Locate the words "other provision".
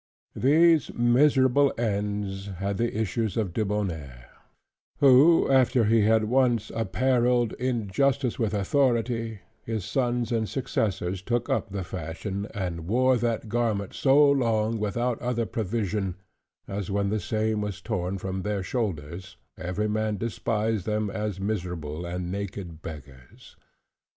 15.21-16.15